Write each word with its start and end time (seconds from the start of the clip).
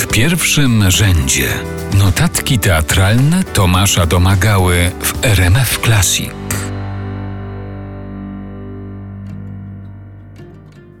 W 0.00 0.06
pierwszym 0.06 0.90
rzędzie 0.90 1.48
notatki 1.98 2.58
teatralne 2.58 3.44
Tomasza 3.44 4.06
Domagały 4.06 4.90
w 5.00 5.24
RMF 5.24 5.78
Classic. 5.78 6.30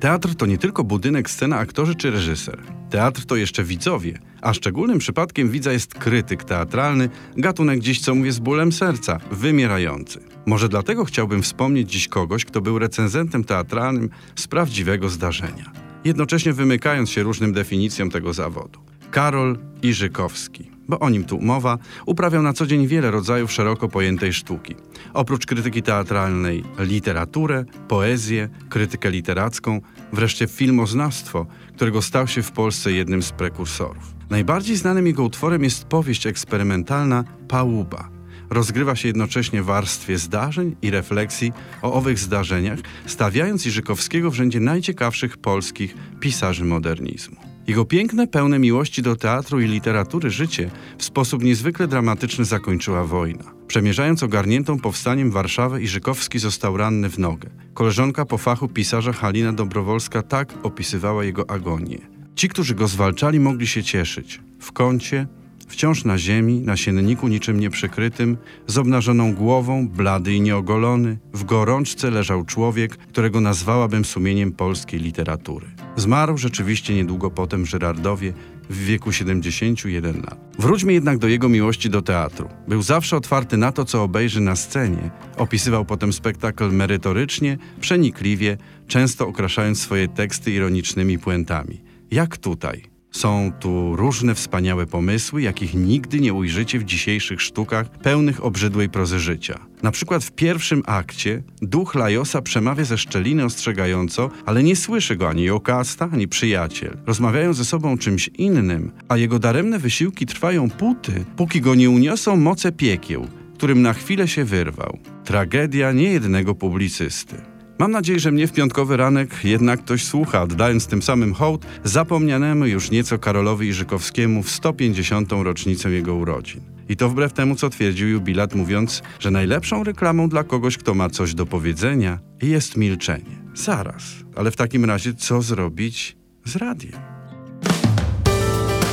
Teatr 0.00 0.34
to 0.34 0.46
nie 0.46 0.58
tylko 0.58 0.84
budynek, 0.84 1.30
scena, 1.30 1.58
aktorzy 1.58 1.94
czy 1.94 2.10
reżyser. 2.10 2.58
Teatr 2.90 3.26
to 3.26 3.36
jeszcze 3.36 3.64
widzowie, 3.64 4.18
a 4.40 4.54
szczególnym 4.54 4.98
przypadkiem 4.98 5.50
widza 5.50 5.72
jest 5.72 5.94
krytyk 5.94 6.44
teatralny, 6.44 7.08
gatunek 7.36 7.80
dziś, 7.80 8.00
co 8.00 8.14
mówię 8.14 8.32
z 8.32 8.38
bólem 8.38 8.72
serca, 8.72 9.18
wymierający. 9.30 10.20
Może 10.46 10.68
dlatego 10.68 11.04
chciałbym 11.04 11.42
wspomnieć 11.42 11.92
dziś 11.92 12.08
kogoś, 12.08 12.44
kto 12.44 12.60
był 12.60 12.78
recenzentem 12.78 13.44
teatralnym 13.44 14.10
z 14.36 14.46
prawdziwego 14.46 15.08
zdarzenia, 15.08 15.72
jednocześnie 16.04 16.52
wymykając 16.52 17.10
się 17.10 17.22
różnym 17.22 17.52
definicjom 17.52 18.10
tego 18.10 18.32
zawodu. 18.32 18.89
Karol 19.10 19.58
Iżykowski 19.82 20.70
bo 20.90 20.98
o 20.98 21.10
nim 21.10 21.24
tu 21.24 21.40
mowa, 21.40 21.78
uprawiał 22.06 22.42
na 22.42 22.52
co 22.52 22.66
dzień 22.66 22.86
wiele 22.86 23.10
rodzajów 23.10 23.52
szeroko 23.52 23.88
pojętej 23.88 24.32
sztuki. 24.32 24.74
Oprócz 25.14 25.46
krytyki 25.46 25.82
teatralnej, 25.82 26.64
literaturę, 26.78 27.64
poezję, 27.88 28.48
krytykę 28.68 29.10
literacką, 29.10 29.80
wreszcie 30.12 30.46
filmoznawstwo, 30.46 31.46
którego 31.76 32.02
stał 32.02 32.26
się 32.26 32.42
w 32.42 32.52
Polsce 32.52 32.92
jednym 32.92 33.22
z 33.22 33.32
prekursorów. 33.32 34.14
Najbardziej 34.30 34.76
znanym 34.76 35.06
jego 35.06 35.24
utworem 35.24 35.64
jest 35.64 35.84
powieść 35.84 36.26
eksperymentalna 36.26 37.24
Pałuba. 37.48 38.08
Rozgrywa 38.50 38.96
się 38.96 39.08
jednocześnie 39.08 39.62
w 39.62 39.66
warstwie 39.66 40.18
zdarzeń 40.18 40.76
i 40.82 40.90
refleksji 40.90 41.52
o 41.82 41.92
owych 41.92 42.18
zdarzeniach, 42.18 42.78
stawiając 43.06 43.66
Iżykowskiego 43.66 44.30
w 44.30 44.34
rzędzie 44.34 44.60
najciekawszych 44.60 45.36
polskich 45.36 45.94
pisarzy 46.20 46.64
modernizmu. 46.64 47.49
Jego 47.70 47.84
piękne, 47.84 48.26
pełne 48.26 48.58
miłości 48.58 49.02
do 49.02 49.16
teatru 49.16 49.60
i 49.60 49.66
literatury 49.66 50.30
życie 50.30 50.70
w 50.98 51.04
sposób 51.04 51.42
niezwykle 51.42 51.88
dramatyczny 51.88 52.44
zakończyła 52.44 53.04
wojna. 53.04 53.44
Przemierzając 53.66 54.22
ogarniętą 54.22 54.78
powstaniem 54.78 55.30
Warszawę, 55.30 55.82
Iżykowski 55.82 56.38
został 56.38 56.76
ranny 56.76 57.10
w 57.10 57.18
nogę. 57.18 57.50
Koleżanka 57.74 58.24
po 58.24 58.38
fachu 58.38 58.68
pisarza 58.68 59.12
Halina 59.12 59.52
Dobrowolska 59.52 60.22
tak 60.22 60.54
opisywała 60.62 61.24
jego 61.24 61.50
agonię. 61.50 61.98
Ci, 62.34 62.48
którzy 62.48 62.74
go 62.74 62.88
zwalczali, 62.88 63.40
mogli 63.40 63.66
się 63.66 63.82
cieszyć. 63.82 64.40
W 64.60 64.72
kącie, 64.72 65.26
wciąż 65.68 66.04
na 66.04 66.18
ziemi, 66.18 66.60
na 66.60 66.76
sienniku 66.76 67.28
niczym 67.28 67.60
nieprzykrytym, 67.60 68.36
z 68.66 68.78
obnażoną 68.78 69.34
głową, 69.34 69.88
blady 69.88 70.34
i 70.34 70.40
nieogolony, 70.40 71.18
w 71.32 71.44
gorączce 71.44 72.10
leżał 72.10 72.44
człowiek, 72.44 72.96
którego 72.96 73.40
nazwałabym 73.40 74.04
sumieniem 74.04 74.52
polskiej 74.52 75.00
literatury. 75.00 75.66
Zmarł 75.96 76.38
rzeczywiście 76.38 76.94
niedługo 76.94 77.30
potem 77.30 77.66
Żyrardowie 77.66 78.32
w 78.70 78.84
wieku 78.84 79.12
71 79.12 80.16
lat. 80.16 80.38
Wróćmy 80.58 80.92
jednak 80.92 81.18
do 81.18 81.28
jego 81.28 81.48
miłości 81.48 81.90
do 81.90 82.02
teatru. 82.02 82.48
Był 82.68 82.82
zawsze 82.82 83.16
otwarty 83.16 83.56
na 83.56 83.72
to, 83.72 83.84
co 83.84 84.02
obejrzy 84.02 84.40
na 84.40 84.56
scenie. 84.56 85.10
Opisywał 85.36 85.84
potem 85.84 86.12
spektakl 86.12 86.72
merytorycznie, 86.72 87.58
przenikliwie, 87.80 88.56
często 88.86 89.28
okraszając 89.28 89.80
swoje 89.80 90.08
teksty 90.08 90.50
ironicznymi 90.50 91.18
puentami. 91.18 91.82
Jak 92.10 92.36
tutaj. 92.36 92.99
Są 93.12 93.52
tu 93.60 93.96
różne 93.96 94.34
wspaniałe 94.34 94.86
pomysły, 94.86 95.42
jakich 95.42 95.74
nigdy 95.74 96.20
nie 96.20 96.34
ujrzycie 96.34 96.78
w 96.78 96.84
dzisiejszych 96.84 97.42
sztukach 97.42 97.90
pełnych 97.90 98.44
obrzydłej 98.44 98.88
prozy 98.88 99.20
życia. 99.20 99.58
Na 99.82 99.90
przykład 99.90 100.24
w 100.24 100.32
pierwszym 100.32 100.82
akcie 100.86 101.42
duch 101.62 101.94
Lajosa 101.94 102.42
przemawia 102.42 102.84
ze 102.84 102.98
szczeliny 102.98 103.44
ostrzegająco, 103.44 104.30
ale 104.46 104.62
nie 104.62 104.76
słyszy 104.76 105.16
go 105.16 105.28
ani 105.28 105.44
Jokasta, 105.44 106.08
ani 106.12 106.28
przyjaciel. 106.28 106.96
Rozmawiają 107.06 107.52
ze 107.52 107.64
sobą 107.64 107.98
czymś 107.98 108.28
innym, 108.28 108.92
a 109.08 109.16
jego 109.16 109.38
daremne 109.38 109.78
wysiłki 109.78 110.26
trwają 110.26 110.70
póty, 110.70 111.24
póki 111.36 111.60
go 111.60 111.74
nie 111.74 111.90
uniosą 111.90 112.36
moce 112.36 112.72
piekieł, 112.72 113.26
którym 113.54 113.82
na 113.82 113.92
chwilę 113.92 114.28
się 114.28 114.44
wyrwał. 114.44 114.98
Tragedia 115.24 115.92
niejednego 115.92 116.54
publicysty. 116.54 117.49
Mam 117.80 117.90
nadzieję, 117.90 118.20
że 118.20 118.32
mnie 118.32 118.46
w 118.46 118.52
piątkowy 118.52 118.96
ranek 118.96 119.44
jednak 119.44 119.80
ktoś 119.80 120.04
słucha, 120.04 120.42
oddając 120.42 120.86
tym 120.86 121.02
samym 121.02 121.34
hołd 121.34 121.66
zapomnianemu 121.84 122.66
już 122.66 122.90
nieco 122.90 123.18
Karolowi 123.18 123.68
Iżykowskiemu 123.68 124.42
w 124.42 124.50
150. 124.50 125.32
rocznicę 125.32 125.90
jego 125.90 126.14
urodzin. 126.14 126.60
I 126.88 126.96
to 126.96 127.08
wbrew 127.08 127.32
temu, 127.32 127.56
co 127.56 127.70
twierdził 127.70 128.08
jubilat, 128.08 128.54
mówiąc, 128.54 129.02
że 129.18 129.30
najlepszą 129.30 129.84
reklamą 129.84 130.28
dla 130.28 130.44
kogoś, 130.44 130.76
kto 130.76 130.94
ma 130.94 131.10
coś 131.10 131.34
do 131.34 131.46
powiedzenia, 131.46 132.18
jest 132.42 132.76
milczenie. 132.76 133.42
Zaraz, 133.54 134.02
ale 134.36 134.50
w 134.50 134.56
takim 134.56 134.84
razie 134.84 135.14
co 135.14 135.42
zrobić 135.42 136.16
z 136.44 136.56
radiem? 136.56 137.00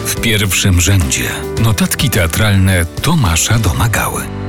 W 0.05 0.21
pierwszym 0.21 0.81
rzędzie 0.81 1.29
notatki 1.63 2.09
teatralne 2.09 2.85
Tomasza 3.01 3.59
Domagały. 3.59 4.46